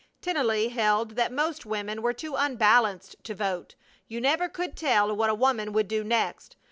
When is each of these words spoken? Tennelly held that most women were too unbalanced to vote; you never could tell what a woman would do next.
Tennelly 0.19 0.69
held 0.69 1.11
that 1.11 1.31
most 1.31 1.63
women 1.63 2.01
were 2.01 2.11
too 2.11 2.33
unbalanced 2.35 3.17
to 3.23 3.35
vote; 3.35 3.75
you 4.07 4.19
never 4.19 4.49
could 4.49 4.75
tell 4.75 5.15
what 5.15 5.29
a 5.29 5.35
woman 5.35 5.73
would 5.73 5.87
do 5.87 6.03
next. 6.03 6.57